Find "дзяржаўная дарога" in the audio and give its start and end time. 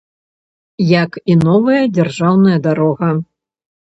1.97-3.11